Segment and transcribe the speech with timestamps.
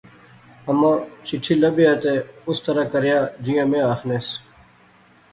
[0.69, 0.95] اماں
[1.25, 2.13] چٹھی لبیا تے
[2.49, 4.27] اس طرح کریا جیاں میں آخنیس